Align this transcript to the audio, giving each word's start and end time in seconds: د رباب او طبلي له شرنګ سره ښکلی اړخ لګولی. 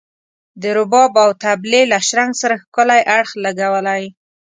د 0.61 0.63
رباب 0.77 1.13
او 1.23 1.29
طبلي 1.43 1.81
له 1.91 1.97
شرنګ 2.07 2.31
سره 2.41 2.55
ښکلی 2.63 3.01
اړخ 3.17 3.29
لګولی. 3.45 4.03